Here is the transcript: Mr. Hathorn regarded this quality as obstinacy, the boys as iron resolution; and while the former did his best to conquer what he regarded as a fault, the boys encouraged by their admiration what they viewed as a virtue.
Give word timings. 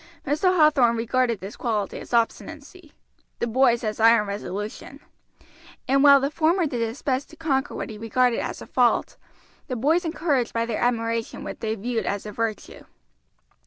Mr. 0.25 0.55
Hathorn 0.57 0.97
regarded 0.97 1.41
this 1.41 1.55
quality 1.55 1.99
as 1.99 2.11
obstinacy, 2.11 2.91
the 3.37 3.45
boys 3.45 3.83
as 3.83 3.99
iron 3.99 4.25
resolution; 4.25 4.99
and 5.87 6.01
while 6.03 6.19
the 6.19 6.31
former 6.31 6.65
did 6.65 6.81
his 6.81 7.03
best 7.03 7.29
to 7.29 7.35
conquer 7.35 7.75
what 7.75 7.91
he 7.91 7.99
regarded 7.99 8.39
as 8.39 8.63
a 8.63 8.65
fault, 8.65 9.17
the 9.67 9.75
boys 9.75 10.03
encouraged 10.03 10.53
by 10.53 10.65
their 10.65 10.81
admiration 10.81 11.43
what 11.43 11.59
they 11.59 11.75
viewed 11.75 12.07
as 12.07 12.25
a 12.25 12.31
virtue. 12.31 12.83